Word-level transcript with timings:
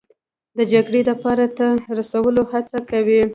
د 0.57 0.59
جګړې 0.73 1.01
د 1.05 1.11
پای 1.21 1.45
ته 1.57 1.67
رسولو 1.97 2.41
هڅه 2.51 2.77
کوي 2.91 3.21